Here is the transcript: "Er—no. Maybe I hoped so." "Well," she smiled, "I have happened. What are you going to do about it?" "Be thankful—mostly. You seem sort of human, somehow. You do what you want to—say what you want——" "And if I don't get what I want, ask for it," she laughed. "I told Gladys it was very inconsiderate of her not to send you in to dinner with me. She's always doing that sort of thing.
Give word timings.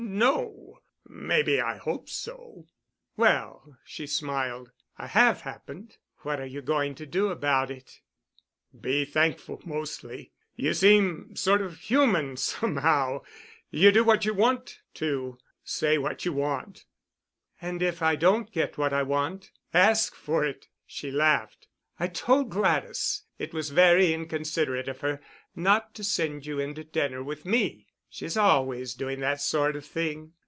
"Er—no. 0.03 0.79
Maybe 1.07 1.61
I 1.61 1.77
hoped 1.77 2.09
so." 2.09 2.65
"Well," 3.17 3.77
she 3.85 4.05
smiled, 4.07 4.71
"I 4.97 5.07
have 5.07 5.41
happened. 5.41 5.97
What 6.21 6.37
are 6.39 6.45
you 6.45 6.61
going 6.61 6.95
to 6.95 7.05
do 7.05 7.29
about 7.29 7.71
it?" 7.71 8.01
"Be 8.79 9.05
thankful—mostly. 9.05 10.33
You 10.55 10.73
seem 10.73 11.33
sort 11.37 11.61
of 11.61 11.77
human, 11.77 12.35
somehow. 12.35 13.21
You 13.69 13.91
do 13.93 14.03
what 14.03 14.25
you 14.25 14.33
want 14.33 14.81
to—say 14.95 15.97
what 15.99 16.25
you 16.25 16.33
want——" 16.33 16.85
"And 17.61 17.81
if 17.83 18.01
I 18.01 18.15
don't 18.17 18.51
get 18.51 18.77
what 18.79 18.91
I 18.93 19.03
want, 19.03 19.51
ask 19.73 20.13
for 20.15 20.43
it," 20.45 20.67
she 20.85 21.09
laughed. 21.11 21.67
"I 21.99 22.07
told 22.07 22.49
Gladys 22.49 23.23
it 23.39 23.53
was 23.53 23.69
very 23.69 24.11
inconsiderate 24.13 24.89
of 24.89 24.99
her 25.01 25.21
not 25.55 25.93
to 25.95 26.03
send 26.03 26.45
you 26.47 26.59
in 26.59 26.73
to 26.75 26.83
dinner 26.83 27.23
with 27.23 27.45
me. 27.45 27.87
She's 28.13 28.35
always 28.35 28.93
doing 28.93 29.21
that 29.21 29.39
sort 29.39 29.77
of 29.77 29.85
thing. 29.85 30.33